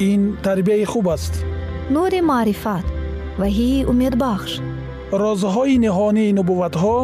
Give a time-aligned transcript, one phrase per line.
[0.00, 1.44] ин тарбияи хуб аст.
[1.90, 2.86] Нури маърифат
[3.40, 4.52] ваҳии умедбахш.
[5.22, 6.98] Розҳои ниҳонии нубувватҳо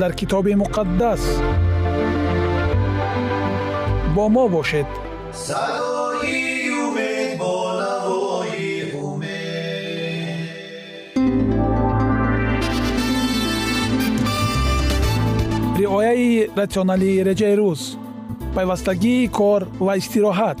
[0.00, 1.22] дар китоби муқаддас.
[4.14, 4.90] Бо мо бошед.
[5.46, 8.72] Садои умед бо навои
[9.08, 10.44] умед.
[15.78, 17.82] Риояи ратсионалии реҷаи рӯз.
[18.54, 20.60] Пайвастагии кор ва истироҳат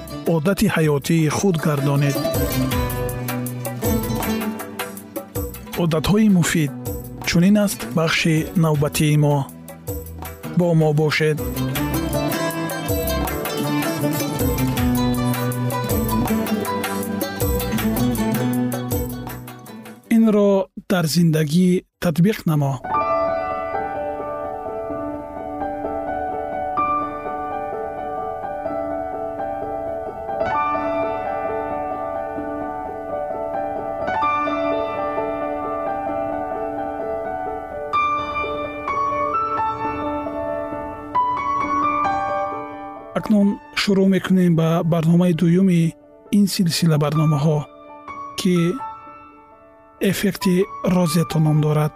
[0.27, 2.17] одати ҳаётии худ гардонед
[5.83, 6.71] одатҳои муфид
[7.27, 9.37] чунин аст бахши навбатии мо?
[10.57, 11.37] Бо мо бошед.
[20.15, 20.49] Инро
[20.89, 21.69] дар зиндагӣ
[22.03, 22.73] татбиқ намо
[43.81, 45.81] шурӯъ мекунем ба барномаи дуюми
[46.37, 47.59] ин силсила барномаҳо
[48.39, 48.55] ки
[50.09, 50.55] эффекти
[50.95, 51.93] розето ном дорад.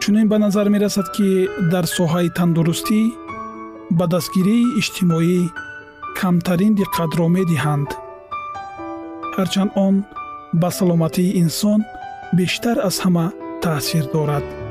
[0.00, 1.28] Чунин ба назар мерасад ки
[1.72, 3.00] дар соҳаи тандурустӣ
[3.98, 5.38] ба дастгирии иҷтимоӣ
[6.18, 7.90] камтарин диққатро медиҳанд.
[9.36, 9.94] Ҳарчанд он
[10.60, 11.80] ба саломатии инсон
[12.38, 13.26] бештар аз ҳама
[13.62, 14.63] таъсир дорад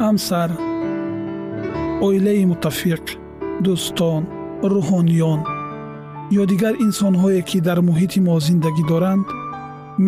[0.00, 0.50] ҳамсар
[2.06, 3.04] оилаи муттафиқ
[3.64, 4.22] дӯстон
[4.72, 5.40] рӯҳониён
[6.40, 9.26] ё дигар инсонҳое ки дар муҳити мо зиндагӣ доранд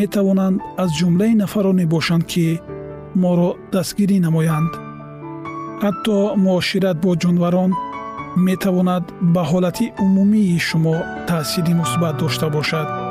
[0.01, 2.47] метавонанд аз ҷумлаи нафароне бошанд ки
[3.23, 4.73] моро дастгирӣ намоянд
[5.83, 7.71] ҳатто муошират бо ҷонварон
[8.49, 10.97] метавонад ба ҳолати умумии шумо
[11.29, 13.04] таъсири мусбат дошта бошад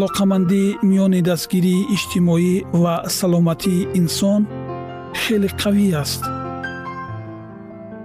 [0.00, 4.40] алоқамандӣ миёни дастгирии иҷтимоӣ ва саломатии инсон
[5.22, 6.22] хеле қавӣ аст.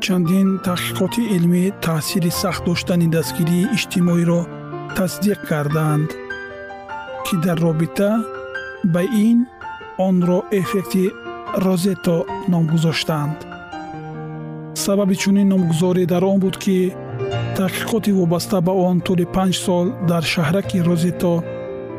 [0.03, 4.41] Чандин таҳқиқоти илмӣ таъсири сахт доштани дастгирии иҷтимоиро
[4.97, 6.09] тасдиқ кардаанд
[7.25, 8.11] ки дар робита
[8.93, 9.37] ба ин
[10.07, 11.05] онро эффекти
[11.65, 12.17] розето
[12.51, 13.37] ном гузоштаанд
[14.83, 16.77] сабаби чунин номгузорӣ дар он буд ки
[17.57, 21.33] таҳқиқоти вобаста ба он тӯли панҷ сол дар шаҳраки розето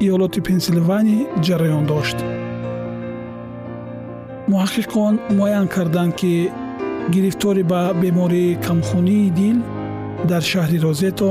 [0.05, 2.19] иёлоти пенсилвания ҷараён дошт.
[4.51, 6.33] Муҳаққиқон муайян карданд ки
[7.15, 9.59] гирифторӣ ба бемории камхунии дил
[10.31, 11.31] дар шаҳри розето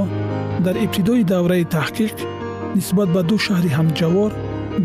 [0.66, 2.16] дар ибтидои давраи таҳқиқ
[2.78, 4.32] нисбат ба ду шаҳри ҳамҷавор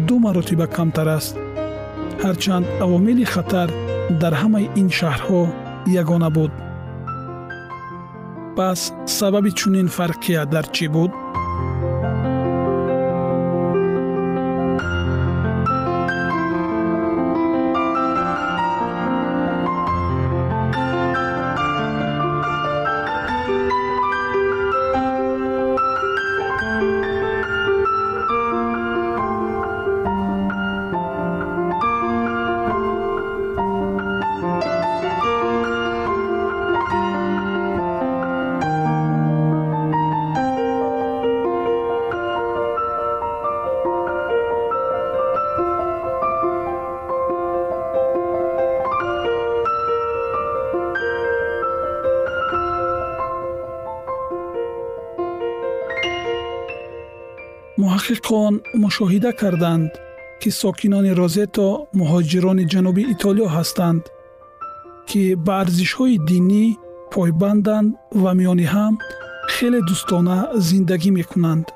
[0.06, 1.34] ду маротиба камтар аст.
[2.24, 3.68] Ҳарчанд авомили хатар
[4.22, 5.42] дар ҳамаи ин шаҳрҳо
[6.02, 6.52] ягона буд.
[8.56, 8.80] Пас
[9.18, 11.12] сабаби чунин фарқия дар чӣ буд
[58.10, 58.54] муҳаққиқон
[58.84, 59.90] мушоҳида карданд
[60.40, 61.66] ки сокинони розето
[61.98, 64.02] муҳоҷирони ҷануби итолиё ҳастанд
[65.08, 66.64] ки ба арзишҳои динӣ
[67.14, 67.88] пойбанданд
[68.22, 68.94] ва миёни ҳам
[69.54, 71.66] хеле дӯстона зиндагӣ мекунанд.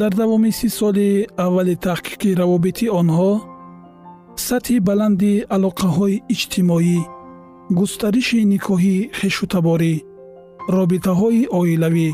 [0.00, 1.10] Дар давоми си соли
[1.44, 3.32] аввали таҳқиқи равобити онҳо
[4.48, 6.98] сатҳи баланди алоқаҳои иҷтимоӣ
[7.78, 9.94] густариши никоҳӣ хешутаборӣ
[10.76, 12.10] робитаҳои оилавӣ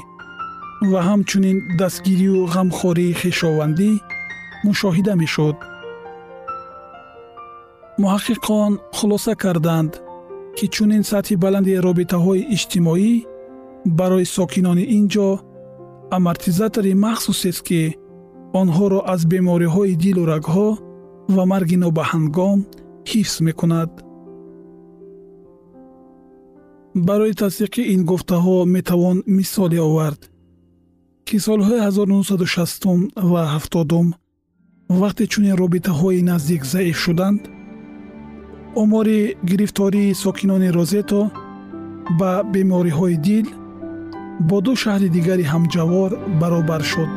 [0.82, 3.90] ва ҳамчунин дастгирию ғамхории хешовандӣ
[4.66, 5.56] мушоҳида мешуд.
[8.02, 9.92] муҳаққиқон хулоса карданд
[10.56, 13.12] ки чунин сатҳи баланди робитаҳои иҷтимоӣ
[13.98, 15.28] барои сокинони ин ҷо
[16.16, 17.82] амортизатори махсусест ки
[18.60, 20.68] онҳоро аз бемориҳои дилу рагҳо
[21.34, 22.58] ва марги нобаҳангом
[23.10, 23.90] ҳифз мекунад.
[27.08, 30.20] барои тасдиқи ин гуфтаҳо метавон мисоле овард
[31.26, 34.14] ки солҳои 1960 ва 70
[35.00, 37.40] вақте чунин робитаҳои наздик заиф шуданд
[38.82, 41.20] омори гирифтории сокинони розето
[42.18, 43.46] ба бемориҳои дил
[44.48, 47.10] бо ду шаҳри дигари ҳамҷавор баробар шуд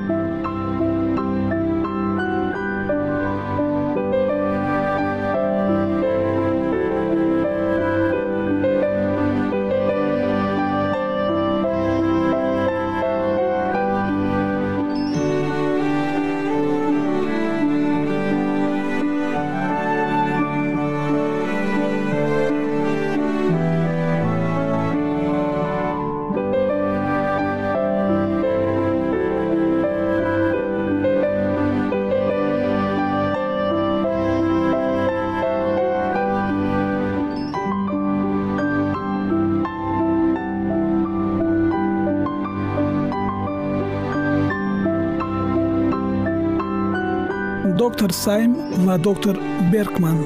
[47.99, 48.51] доктор сайм
[48.85, 49.35] ва доктор
[49.71, 50.19] беркман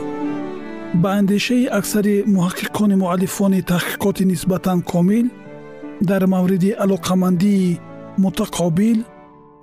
[1.01, 5.27] ба андешаи аксари муҳаққиқони муаллифони таҳқиқоти нисбатан комил
[6.10, 7.80] дар мавриди алоқамандии
[8.24, 9.00] мутақобил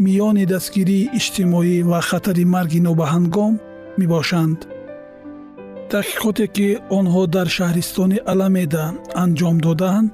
[0.04, 3.52] миёни дастгирии иҷтимоӣ ва хатари марги нобаҳангом
[4.00, 4.58] мебошанд
[5.92, 8.84] таҳқиқоте ки онҳо дар шаҳристони аламеда
[9.22, 10.12] анҷом доданд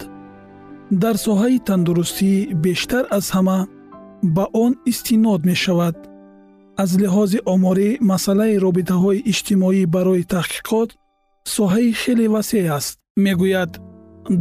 [1.02, 2.32] дар соҳаи тандурустӣ
[2.64, 3.58] бештар аз ҳама
[4.36, 5.96] ба он истинод мешавад
[6.82, 10.90] аз лиҳози оморӣ масъалаи робитаҳои иҷтимоӣ барои таҳқиқот
[11.56, 13.72] соҳаи хеле васеъ аст мегӯяд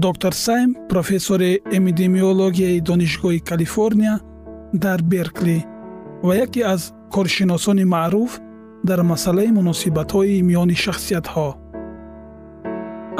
[0.05, 4.15] доктор сайм профессори эпидемиологияи донишгоҳи калифорния
[4.83, 5.59] дар беркли
[6.25, 6.81] ва яке аз
[7.15, 8.31] коршиносони маъруф
[8.89, 11.49] дар масъалаи муносибатҳои миёни шахсиятҳо.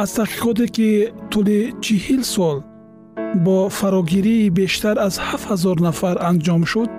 [0.04, 0.90] Аз таҳқиқоте ки
[1.32, 2.58] тӯли чиҳил сол
[3.46, 6.90] бо фарогирии бештар аз ҳафт ҳазор нафар анҷом шуд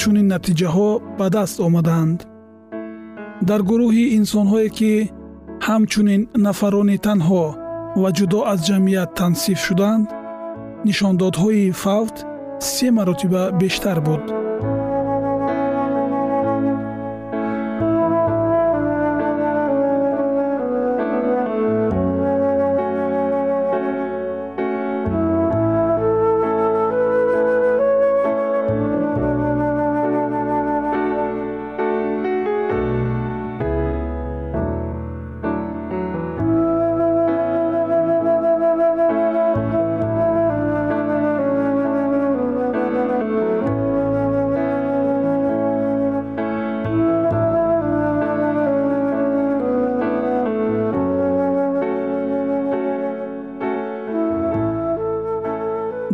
[0.00, 2.18] чунин натиҷаҳо ба даст омаданд.
[3.48, 4.92] Дар гурӯҳи инсонҳое ки
[5.66, 7.44] ҳамчунин нафарони танҳо
[8.02, 10.06] ва ҷудо аз ҷамъият тансиф шуданд
[10.88, 12.16] нишондодҳои фавт
[12.72, 14.24] се маротиба бештар буд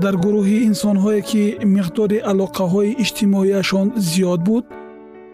[0.03, 1.43] дар гурӯҳи инсонҳое ки
[1.75, 4.65] миқдори алоқаҳои иҷтимоияшон зиёд буд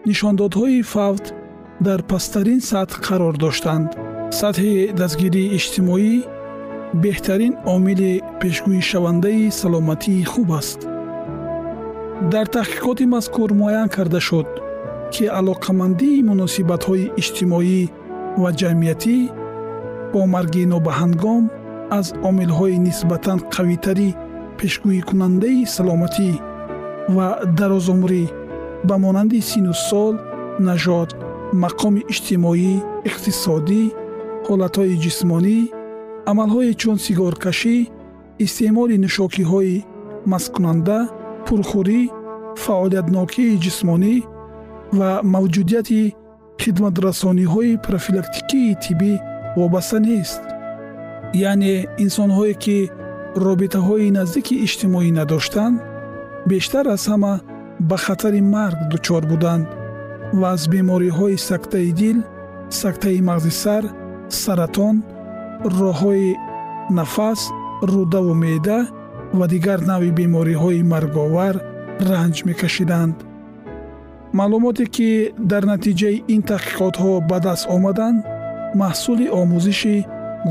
[0.09, 1.25] нишондодҳои фавт
[1.87, 3.87] дар пасттарин сатҳ қарор доштанд.
[4.39, 6.13] Сатҳи дастгирии иҷтимоӣ
[7.03, 10.79] беҳтарин омили пешгӯишавандаи саломатии хуб аст.
[12.33, 14.47] Дар таҳқиқоти мазкур муайян карда шуд
[15.13, 17.81] ки алоқамандии муносибатҳои иҷтимоӣ
[18.41, 19.17] ва ҷамъиятӣ
[20.11, 21.43] бо марги нобаҳангом
[21.99, 24.09] аз омилҳои нисбатан қавитари
[24.59, 26.29] пешгӯикунандаи саломатӣ
[27.15, 28.23] ва дарозумрӣ
[28.87, 30.15] ба монанди сину сол
[30.67, 31.09] нажод
[31.63, 32.73] мақоми иҷтимоӣ
[33.09, 33.81] иқтисодӣ
[34.47, 35.57] ҳолатҳои ҷисмонӣ
[36.31, 37.75] амалҳое чун сигоркашӣ
[38.45, 39.75] истеъмоли нӯшокиҳои
[40.31, 40.99] масткунанда
[41.45, 42.01] пурхӯрӣ
[42.63, 44.15] фаъолиятнокии ҷисмонӣ
[44.97, 46.01] ва мавҷудияти
[46.61, 49.13] хидматрасониҳои профилактикии тиббӣ
[49.57, 50.41] вобаста нест.
[51.49, 52.77] Яъне инсонҳое ки
[53.35, 55.77] робитаҳои наздики иҷтимоӣ надоштанд
[56.51, 57.33] бештар аз ҳама
[57.89, 59.65] ба хатари марг дучор буданд
[60.39, 62.17] ва аз бемориҳои сактаи дил
[62.81, 63.83] сактаи мағзи сар
[64.43, 64.95] саратон
[65.79, 66.29] роҳҳои
[66.97, 67.41] нафас
[67.91, 68.79] рӯдаву меъда
[69.37, 71.55] ва дигар навъи бемориҳои марговар
[72.09, 73.15] ранҷ мекашиданд.
[74.39, 75.09] Маълумоте ки
[75.51, 78.19] дар натиҷаи ин таҳқиқотҳо ба даст омаданд
[78.81, 79.95] маҳсули омӯзиши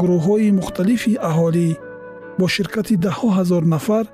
[0.01, 1.69] гурӯҳҳои мухталифи аҳолӣ
[2.39, 4.07] бо ширкати даҳҳо ҳазор нафар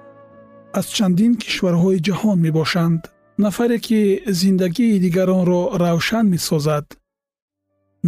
[0.78, 3.02] аз чандин кишварҳои ҷаҳон мебошанд.
[3.44, 4.00] Нафаре ки
[4.40, 6.86] зиндагии дигаронро равшан месозад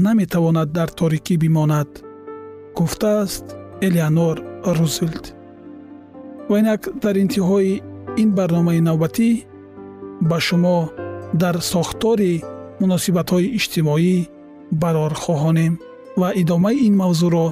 [0.04, 1.90] наметавонад дар торикӣ бимонад
[2.76, 3.44] гуфтааст
[3.86, 4.36] элеонор
[4.78, 5.24] рузелт
[6.50, 7.82] ва инак дар интиҳои
[8.22, 9.30] ин барномаи навбатӣ
[10.28, 10.78] ба шумо
[11.42, 12.34] дар сохтори
[12.80, 14.16] муносибатҳои иҷтимоӣ
[14.82, 15.74] барор хоҳонем
[16.20, 17.46] ва идомаи ин мавзӯъро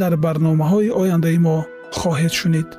[0.00, 1.58] дар барномаҳои ояндаи мо
[1.98, 2.70] хоҳед шунид.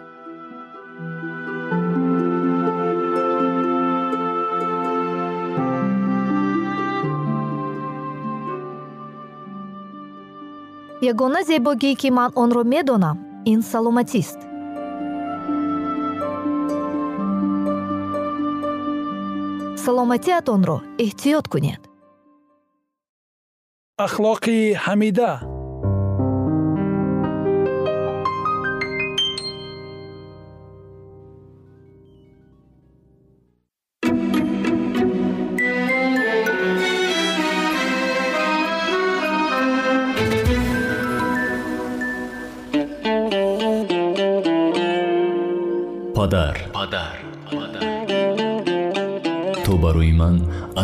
[11.12, 13.17] Ягона зебогӣ ки ман онро медонам
[13.51, 14.39] ин саломатист.
[19.84, 21.81] Саломатиатонро эҳтиёт кунед.
[24.05, 25.31] Ахлоқи ҳамида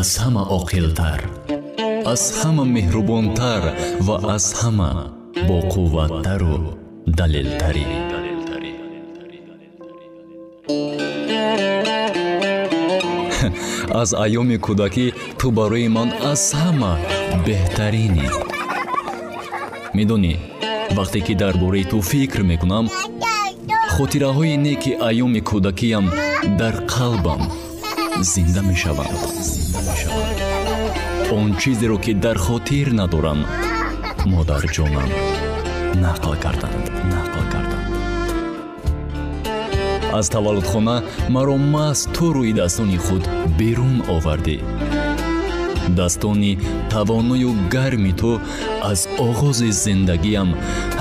[0.02, 1.22] аз ҳама оқилтар
[2.14, 3.64] аз ҳама меҳрубонтар
[4.08, 4.92] ва аз ҳама
[5.50, 6.58] боқувваттару
[7.18, 7.88] далелтарӣ.
[14.02, 15.06] Аз айёми кӯдакӣ
[15.40, 16.94] ту барои ман аз ҳама
[17.46, 18.28] беҳтаринӣ
[19.98, 20.34] медонӣ
[20.98, 22.86] вақте ки дар бораи ту фикр мекунам
[23.96, 26.06] хотираҳои неки айёми кӯдакиам
[26.60, 27.42] дар қалбам
[28.34, 29.71] зинда мешаванд
[31.32, 33.46] он чизеро ки дар хотир надорам.
[34.26, 35.10] Модарҷонам
[36.06, 37.90] нақл карданд нақл карданд
[40.14, 43.24] аз таваллудхона маро маст ту рӯи дастони худ
[43.58, 44.58] берун овардӣ.
[46.00, 46.60] Дастони
[46.92, 48.40] тавоною гарми ту
[48.92, 50.50] аз оғози зиндагиам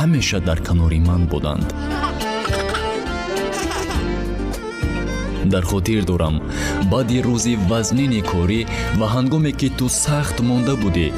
[0.00, 1.68] ҳамеша дар канори ман буданд
[5.54, 6.37] дар хотир дорам.
[6.90, 8.61] Баъди рӯзи вазнини корӣ
[8.99, 11.09] ва ҳангоме ки ту сахт монда будӣ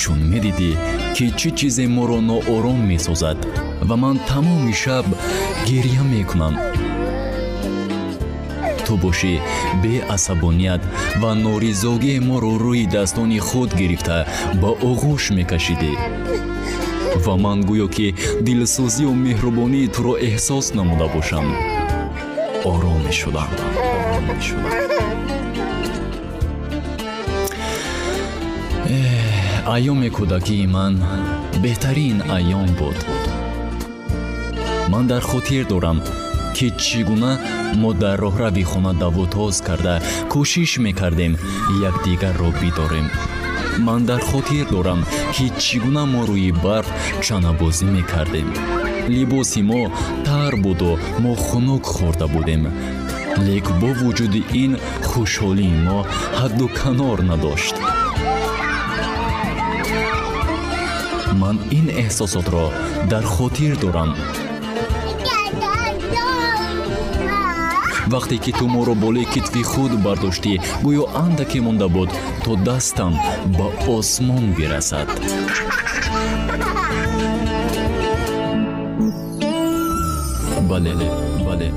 [0.00, 0.70] чун медидӣ
[1.16, 3.38] ки чӣ чизе моро ноором месозад
[3.88, 5.06] ва ман тамоми шаб
[5.68, 6.54] гирья мекунам.
[8.84, 9.34] Ту бошӣ
[9.82, 10.82] беасабоният
[11.20, 14.18] ва норизогии моро рӯи дастони худ гирифта
[14.60, 15.92] ба оғӯш мекашидӣ.
[17.24, 18.08] Ва ман гӯё ки
[18.46, 21.46] дилсӯзию меҳрубонии туро эҳсос намуда бошам
[22.64, 23.50] ором мешудам
[29.74, 30.94] айёми кӯдакии ман
[31.62, 32.98] беҳтарин айём буд.
[34.92, 35.98] Ман дар хотир дорам
[36.56, 37.32] ки чӣ гуна
[37.82, 39.94] мо дар роҳрави хона давутоз карда
[40.32, 41.32] кӯшиш мекардем
[41.88, 43.06] якдигарро бидорем.
[43.86, 45.00] Ман дар хотир дорам
[45.34, 46.88] ки чӣ гуна мо рӯи барф
[47.24, 48.48] чанабозӣ мекардем
[49.14, 49.82] либоси мо
[50.26, 50.90] тар буду
[51.22, 52.62] мо хунук хӯрда будем.
[53.46, 54.72] Лек бо вуҷуди ин
[55.10, 55.98] хушҳолии мо
[56.38, 57.76] ҳадду канор надошт.
[61.40, 62.66] Ман ин эҳсосотро
[63.10, 64.10] дар хотир дорам.
[68.14, 72.10] Вақте ки ту моро болои китфи худ бардоштӣ гӯё андаке монда буд
[72.44, 73.14] то дастам
[73.58, 75.08] ба осмон бирасад
[80.78, 80.94] бале
[81.46, 81.72] бале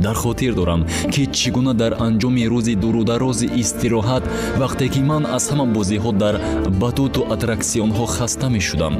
[0.00, 4.24] дар хотир дорам ки чӣ гуна дар анҷоми рӯзи дурударози истироҳат
[4.60, 6.34] вақте ки ман аз ҳама бозиҳо дар
[6.82, 8.94] батуту аттраксионҳо хаста мешудам.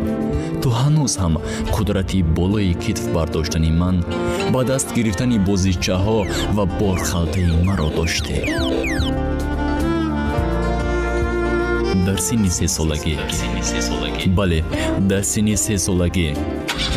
[0.62, 1.34] Ту ҳанӯз ҳам
[1.74, 3.96] қудрати болои китф бардоштани ман
[4.52, 6.18] ба даст гирифтани бозичаҳо
[6.56, 8.36] ва борхалтаи маро доштӣ
[12.06, 13.14] дар синни сесолагӣ
[14.38, 14.60] бале
[15.10, 16.28] дар синни сесолагӣ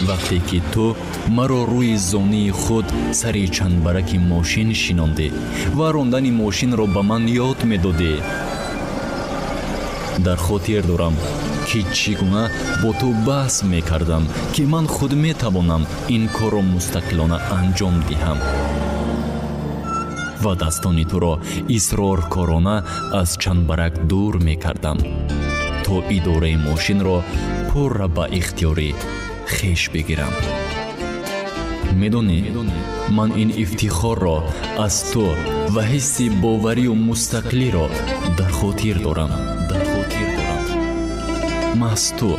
[0.08, 0.96] вақте ки ту
[1.28, 2.86] маро рӯи зонии худ
[3.20, 5.28] сари чандбараки мошин шинондӣ
[5.78, 8.14] ва рондани мошинро ба ман ёд медодӣ.
[10.26, 11.16] Дар хотир дорам
[11.68, 12.44] ки чӣ гуна
[12.82, 15.84] бо ту баҳс мекардам ки ман худ метавонам
[16.16, 18.40] ин корро мустақилона анҷом диҳам.
[20.44, 21.34] Вадастони туро
[21.78, 22.78] исроркорона
[23.22, 24.98] аз чандбарак дур мекардам.
[25.86, 27.18] То идораи мошинро
[27.70, 28.90] пурра ба ихтиёрӣ
[29.48, 30.34] хеш бигирам.
[32.02, 32.40] Медонӣ
[33.18, 34.38] ман ин ифтихорро
[34.86, 35.26] аз ту
[35.74, 37.86] ва ҳисси боварию мустақилиро
[38.38, 39.32] дар хотир дорам.
[39.70, 40.64] Дар хотир дорам.
[41.82, 42.30] Маҳз ту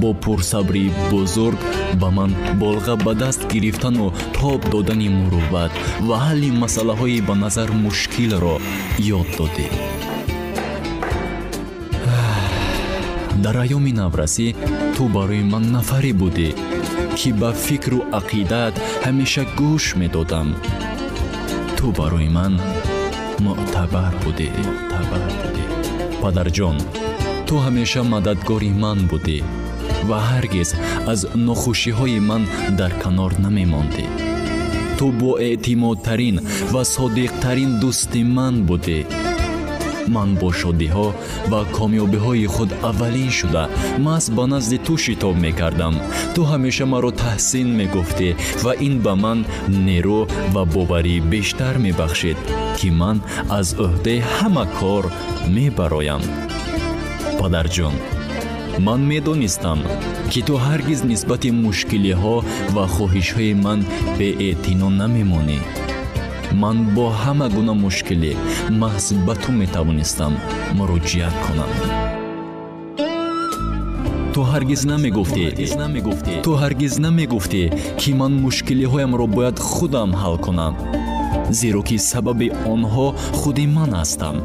[0.00, 1.60] бо пурсабри бузург
[2.00, 5.72] ба ман болға ба даст гирифтану тоб додани мурувват
[6.08, 8.56] ва ҳалли масъалаҳои ба назар мушкилро
[9.18, 9.68] ёд додӣ
[13.44, 14.48] дар айёми наврасӣ
[14.94, 16.48] ту барои ман нафаре будӣ
[17.18, 18.74] ки ба фикру ақидаат
[19.06, 20.48] ҳамеша гӯш медодам.
[21.76, 22.52] Ту барои ман
[23.44, 24.48] мӯътабар будӣ
[26.22, 26.76] падарҷон
[27.46, 29.38] ту ҳамеша мададгори ман будӣ
[30.08, 30.70] ва ҳаргиз
[31.12, 32.42] аз нохушиҳои ман
[32.78, 34.04] дар канор намемондӣ.
[34.98, 36.36] Ту боэътимодтарин
[36.72, 38.98] ва содиқтарин дӯсти ман будӣ
[40.14, 41.08] ман бо шодиҳо
[41.50, 43.64] ва комёбиҳои худ аввалин шуда.
[44.06, 45.94] Маҳз ба назди ту шитоб мекардам.
[46.34, 48.28] Ту ҳамеша маро таҳсин мегуфтӣ
[48.64, 49.38] ва ин ба ман
[49.86, 50.20] нерӯ
[50.54, 52.38] ва боварӣ бештар мебахшид
[52.78, 53.16] ки ман
[53.58, 55.04] аз ӯҳдаи ҳама кор
[55.56, 56.22] мебароям.
[57.40, 57.96] Падарҷон
[58.86, 59.80] ман медонистам
[60.30, 62.36] ки ту ҳаргиз нисбати мушкилиҳо
[62.74, 63.80] ва хоҳишҳои ман
[64.18, 65.58] беэътино намемонӣ
[66.62, 68.32] ман бо ҳама гуна мушкилӣ
[68.80, 70.32] маҳз ба ту метавонистам
[70.78, 71.72] муроҷиат кунам
[74.34, 75.44] ту ҳаргиз намегуфтӣ.
[76.44, 77.62] Ту ҳаргиз намегуфтӣ.
[78.00, 80.74] Ки ман мушкилиҳоямро бояд худам ҳал кунам
[81.60, 83.06] зеро ки сабаби онҳо
[83.38, 84.36] худи ман ҳастам.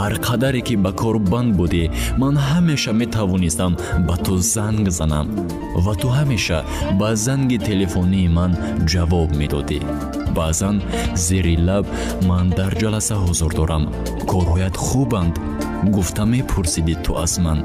[0.00, 1.84] Ҳар қадаре ки ба кор банд будӣ
[2.22, 3.72] ман ҳамеша метавонистам
[4.08, 5.26] ба ту занг занам
[5.84, 6.58] ва ту ҳамеша
[7.00, 8.52] ба занги телефонии ман
[8.90, 9.80] ҷавоб медодӣ
[10.36, 10.76] баъзан
[11.24, 11.86] зери лаб
[12.28, 13.84] ман дар ҷаласа ҳузур дорам.
[14.30, 15.34] Корҳоят хубанд
[15.94, 17.60] гуфта мепурсидӣ ту аз ман.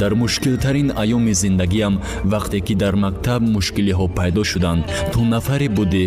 [0.00, 1.94] Дар мушкилтарин айёми зиндагиам
[2.32, 6.04] вақте ки дар мактаб мушкилиҳо пайдо шуданд ту нафаре будӣ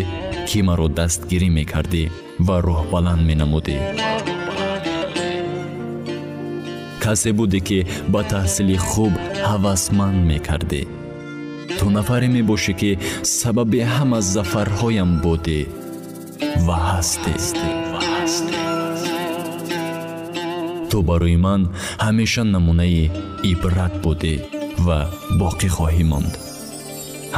[0.48, 2.04] ки маро дастгирӣ мекардӣ
[2.46, 3.78] ва роҳбаланд менамудӣ.
[7.02, 7.78] Касе будӣ ки
[8.12, 9.12] ба таҳсили хуб
[9.48, 10.82] ҳавасманд мекардӣ
[11.78, 12.90] ту нафаре мебошӣ ки
[13.38, 15.60] сабаби ҳама зафарҳоям будӣ
[16.66, 17.34] ва ҳастӣ
[20.90, 21.62] ту барои ман
[22.06, 23.04] ҳамеша намунаи
[23.50, 24.34] ибрат будӣ
[24.86, 24.98] ва
[25.40, 26.32] боқӣ хоҳӣ монд.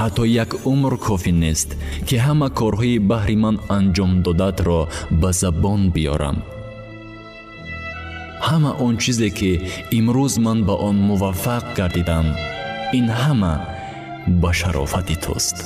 [0.00, 1.68] Ҳатто як умр кофӣ нест
[2.06, 4.80] ки ҳама корҳои баҳри ман анҷом додатро
[5.20, 6.36] ба забон биёрам.
[8.48, 9.52] Ҳама он чизе ки
[9.98, 12.26] имрӯз ман ба он муваффақ гардидам.
[12.98, 13.54] Ин ҳама
[14.28, 15.56] ба шарофати туст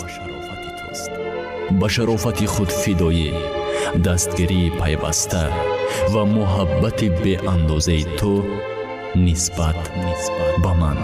[1.70, 3.28] ба шарофати худфидоӣ
[4.04, 5.44] дастгирии пайваста
[6.12, 8.32] ва муҳаббати беандозаи ту
[9.24, 9.80] нисбат
[10.62, 10.98] ба ман.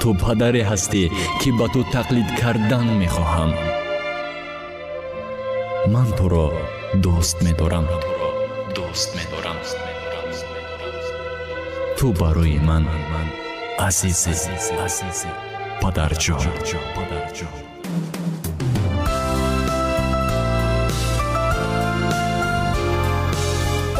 [0.00, 1.02] Ту падаре ҳастӣ
[1.40, 3.52] ки ба ту тақлид кардан мехоҳам.
[5.92, 6.46] Ман туро
[7.04, 7.86] дӯст медорам.
[11.98, 12.84] Ту барои ман
[13.86, 14.34] азизе
[15.82, 16.46] падарҷон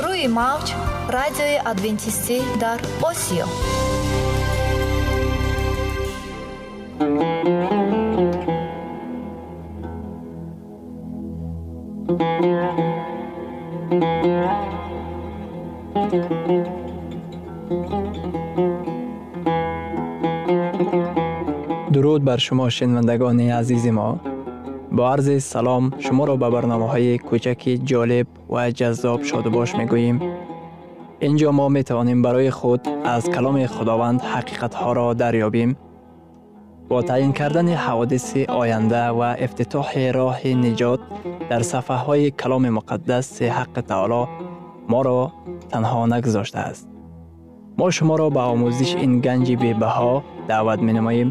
[0.04, 0.68] рӯи мавҷ
[1.16, 2.78] радиои адвентистӣ дар
[3.10, 3.46] осиё
[22.20, 24.20] درود بر شما شنوندگان عزیز ما.
[24.92, 30.20] با عرض سلام شما را به برنامه های کوچک جالب و جذاب شادباش می گوییم
[31.20, 35.76] اینجا ما می توانیم برای خود از کلام خداوند حقیقت ها را دریابیم.
[36.88, 41.00] با تعیین کردن حوادث آینده و افتتاح راه نجات
[41.50, 44.26] در صفحه های کلام مقدس حق تعالی
[44.88, 45.32] ما را
[45.68, 46.88] تنها نگذاشته است.
[47.78, 51.30] ما شما را به آموزش این گنج بی‌بها دعوت مینماییم.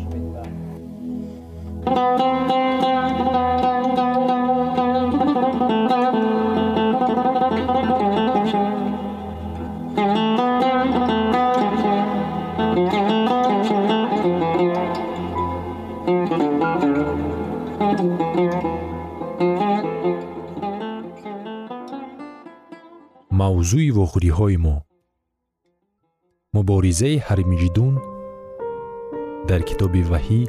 [23.51, 24.75] мавзӯи вохӯриҳои мо.
[26.55, 27.93] Муборизаи ҳармиҷидун
[29.49, 30.41] дар китоби ваҳӣ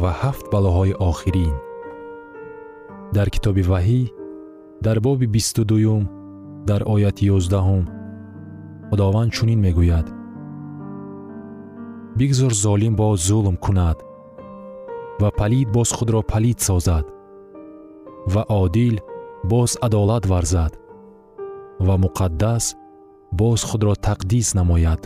[0.00, 1.54] ва ҳафт балоҳои охирин.
[3.16, 4.02] Дар китоби ваҳӣ
[4.86, 6.04] дар боби бисту дуюм
[6.68, 7.84] дар ояти ёздаҳум
[8.88, 10.06] худованд чунин мегӯяд.
[12.18, 13.98] Бигзор золим боз зулм кунад
[15.20, 17.06] ва палид боз худро палид созад
[18.32, 18.96] ва одил
[19.52, 20.72] боз адолат варзад
[21.80, 22.76] ва муқаддас
[23.32, 25.02] боз худро тақдис намояд.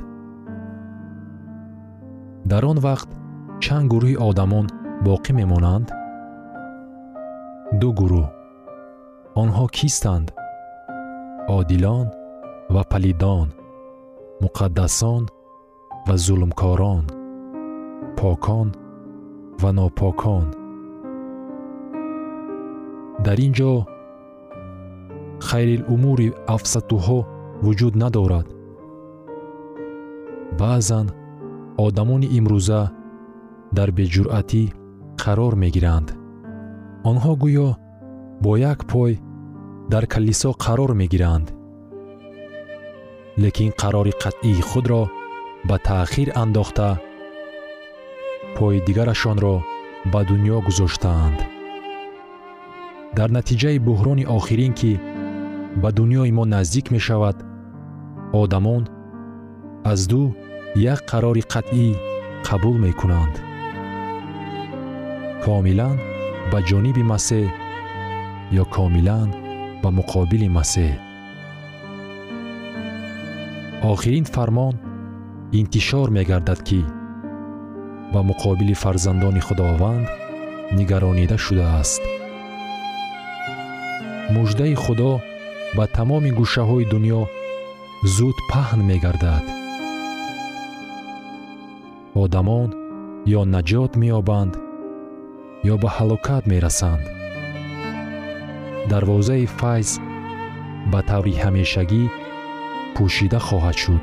[2.50, 3.08] Дар он вақт
[3.60, 4.66] чанд гурӯҳи одамон
[5.06, 5.88] боқӣ мемонанд?
[7.80, 8.26] Ду гурӯҳ.
[9.42, 10.28] Онҳо кистанд?
[11.58, 12.06] Одилон
[12.74, 13.48] ва палидон
[14.42, 15.22] муқаддасон
[16.06, 17.04] ва зулмкорон
[18.18, 18.68] покон
[19.62, 20.46] ва нопокон.
[23.24, 23.72] Дар ин ҷо
[25.48, 27.18] хайрилумури афсатуҳо
[27.64, 28.46] вуҷуд надорад
[30.60, 31.06] баъзан
[31.86, 32.82] одамони имрӯза
[33.76, 34.62] дар беҷуръатӣ
[35.22, 36.08] қарор мегиранд
[37.10, 37.68] онҳо гӯё
[38.42, 39.12] бо як пой
[39.92, 41.46] дар калисо қарор мегиранд.
[43.42, 45.02] Лекин қарори қатъии худро
[45.68, 46.90] ба таъхир андохта
[48.56, 49.56] пои дигарашонро
[50.12, 51.38] ба дуньё гузоштаанд.
[53.16, 54.92] Дар натиҷаи буҳрони охирин ки
[55.76, 57.36] ба дуньёи мо наздик мешавад.
[58.32, 58.88] Одамон
[59.84, 60.34] аз ду
[60.76, 61.96] як қарори қатъӣ
[62.46, 63.34] қабул мекунанд.
[65.44, 65.96] Комилан
[66.52, 67.48] ба ҷониби масеҳ
[68.62, 69.28] ё комилан
[69.82, 70.92] ба муқобили масеҳ.
[73.92, 74.74] Охирин фармон
[75.60, 76.80] интишор мегардад ки
[78.12, 80.08] ба муқобили фарзандони худованд
[80.78, 82.02] нигаронида шудааст.
[84.34, 85.12] Муждаи худо
[85.76, 87.22] ба тамоми гӯшаҳои дуньё
[88.16, 89.44] зуд паҳн мегардад.
[92.22, 92.68] Одамон
[93.38, 94.52] ё наҷот меёбанд
[95.72, 97.04] ё ба ҳалокат мерасанд.
[98.90, 99.90] Дарвозаи файз
[100.92, 102.04] ба таври ҳамешагӣ
[102.94, 104.02] пӯшида хоҳад шуд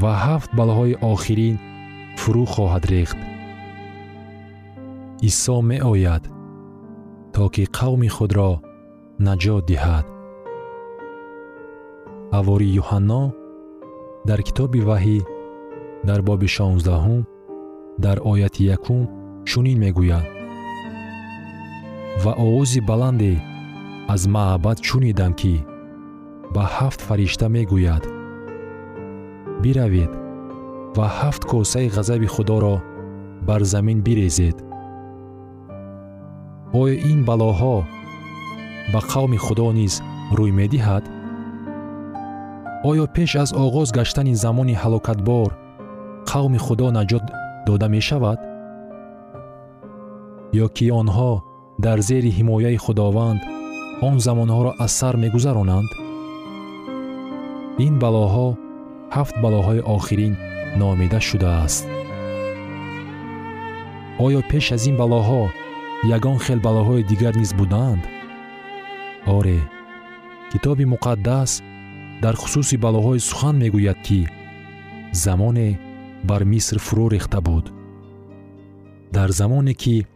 [0.00, 1.56] ва ҳафт балоҳои охирин
[2.20, 3.18] фурӯ хоҳад рехт.
[5.28, 6.24] Исо меояд
[7.34, 8.50] то ки қавми худро
[9.24, 10.06] наҷот диҳад.
[12.36, 13.22] Ҳавори юҳанно
[14.28, 15.18] дар китоби ваҳӣ
[16.08, 17.20] дар боби шонздаҳум
[18.04, 19.02] дар ояти якум
[19.48, 20.26] чунин мегӯяд.
[22.22, 23.32] Ва овози баланде
[24.14, 25.54] аз маъбад чунидам ки
[26.54, 28.04] ба ҳафт фаришта мегӯяд.
[29.62, 30.12] Биравед
[30.96, 32.76] ва ҳафт косаи ғазаби худоро
[33.48, 34.56] бар замин бирезед.
[36.80, 37.76] Оё ин балоҳо
[38.92, 39.94] ба қавми худо низ
[40.38, 41.04] рӯй медиҳад?
[42.90, 45.50] Оё пеш аз оғоз гаштани замони ҳалокатбор
[46.30, 47.24] қавми худо наҷот
[47.66, 48.38] дода мешавад?
[50.64, 51.32] Ё ки онҳо
[51.84, 53.40] дар зери ҳимояи худованд
[54.08, 55.90] он замонҳоро аз сар мегузаронанд?
[57.86, 58.48] Ин балоҳо
[59.16, 60.34] ҳафт балоҳои охирин
[60.80, 61.84] номида шудааст.
[64.24, 65.42] Оё пеш аз ин балоҳо
[66.16, 68.02] ягон хел балоҳои дигар низ будаанд
[69.26, 69.60] оре
[70.52, 71.62] китоби муқаддас
[72.22, 74.20] дар хусуси балоҳои сухан мегӯяд ки
[75.12, 75.68] замоне
[76.28, 77.66] бар миср фурӯ рехта буд.
[79.16, 80.06] Дар замоне ки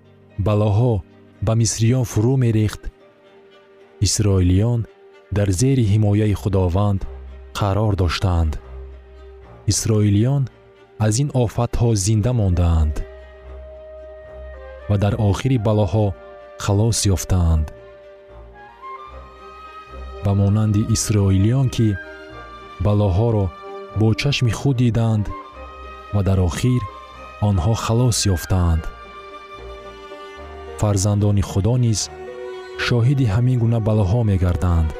[0.46, 1.02] балоҳо
[1.46, 2.82] ба мисриён фурӯ мерехт
[4.06, 4.80] исроилиён
[5.36, 7.00] дар зери ҳимояи худованд
[7.58, 8.52] қарор доштаанд.
[9.72, 10.42] Исроилиён
[11.06, 12.94] аз ин офатҳо зинда мондаанд
[14.88, 16.06] ва дар охири балоҳо
[16.64, 17.66] халос ёфтаанд
[20.24, 21.88] ба монанди исроилиён ки
[22.84, 23.46] балоҳоро
[23.98, 25.26] бо чашми худ диданд
[26.14, 26.82] ва дар охир
[27.48, 28.82] онҳо халос ёфтаанд.
[30.80, 32.00] Фарзандони худо низ
[32.86, 34.90] шоҳиди ҳамин гуна балоҳо мегарданд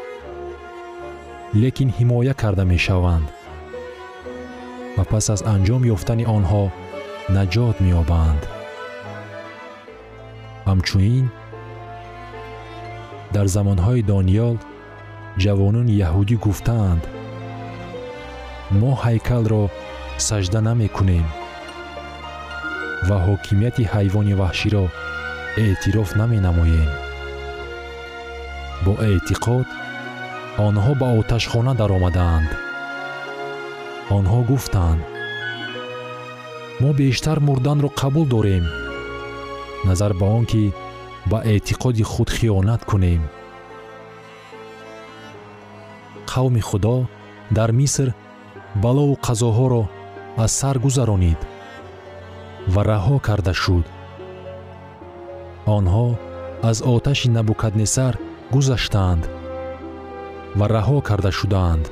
[1.62, 3.26] лекин ҳимоя карда мешаванд
[4.96, 6.64] ва пас аз анҷом ёфтани онҳо
[7.36, 8.42] наҷот меёбанд.
[10.68, 11.24] Ҳамчунин
[13.34, 14.56] дар замонҳои дониёл
[15.42, 17.02] ҷавонони яҳудӣ гуфтаанд
[18.80, 19.64] мо ҳайкалро
[20.28, 21.26] сажда намекунем
[23.08, 24.84] ва ҳокимияти ҳайвони ваҳширо
[25.64, 26.90] эътироф наменамоем.
[28.84, 29.68] Бо эътиқод
[30.66, 32.50] онҳо ба оташхона даромадаанд.
[34.16, 35.02] Онҳо гуфтанд
[36.80, 38.64] мо бештар мурданро қабул дорем
[39.84, 40.62] назар ба он ки
[41.30, 43.22] ба эътиқоди худ хиёнат кунем
[46.32, 46.96] қавми худо
[47.56, 48.08] дар миср
[48.82, 49.82] балову қазоҳоро
[50.44, 51.40] аз сар гузаронид
[52.74, 53.86] ва раҳо карда шуд.
[55.76, 56.08] Онҳо
[56.70, 58.14] аз оташи набукаднесар
[58.54, 59.24] гузаштаанд
[60.58, 61.84] ва раҳо карда шудаанд.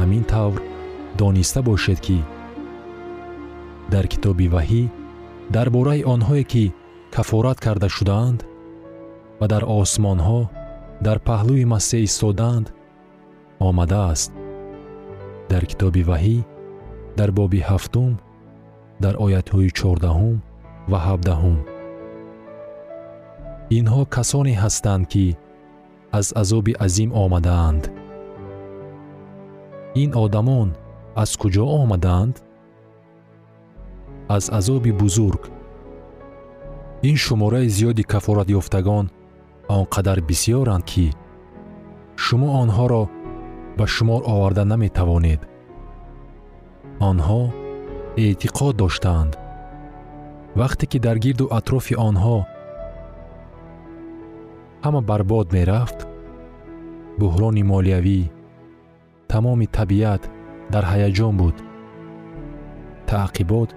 [0.00, 0.60] Ҳамин тавр
[1.20, 2.18] дониста бошед ки
[3.92, 4.84] дар китоби ваҳӣ
[5.54, 6.64] дар бораи онҳое ки
[7.14, 8.40] кафорат карда шудаанд
[9.40, 10.40] ва дар осмонҳо
[11.06, 12.66] дар паҳлӯи масеҳ истодаанд
[13.68, 14.30] омадааст.
[15.50, 16.38] Дар китоби ваҳӣ
[17.18, 18.12] дар боби ҳафтум
[19.04, 20.36] дар оятҳои чордаҳум
[20.90, 21.58] ва ҳабдаҳум.
[23.78, 25.26] Инҳо касоне ҳастанд ки
[26.18, 27.82] аз азоби азим омадаанд.
[30.02, 30.68] Ин одамон
[31.22, 32.34] аз куҷо омадаанд?
[34.36, 35.42] Аз азоби бузург.
[37.08, 39.06] Ин шумораи зиёди кафоратёфтагон
[39.68, 41.12] он қадар бисьёранд ки
[42.16, 43.04] шумо онҳоро
[43.78, 45.40] ба шумор оварда наметавонед.
[47.10, 47.40] Онҳо
[48.24, 49.32] эътиқод доштаанд.
[50.60, 52.38] Вақте ки дар гирду атрофи онҳо
[54.84, 55.98] ҳама барбод мерафт
[57.20, 58.20] буҳрони молиявӣ
[59.32, 60.22] тамоми табиат
[60.72, 61.56] дар ҳаяҷон буд.
[63.10, 63.70] Таъқибот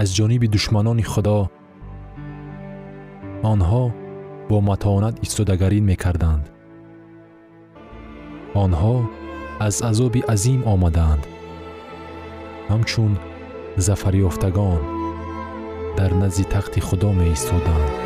[0.00, 1.40] аз ҷониби душманони худо.
[3.52, 3.84] Онҳо
[4.48, 6.44] бо матонат истодагарӣ мекарданд.
[8.64, 8.96] Онҳо
[9.66, 11.22] аз азоби азим омаданд.
[12.70, 13.12] Ҳамчун
[13.86, 14.82] зафарёфтагон
[15.98, 18.05] дар назди тахти худо меистоданд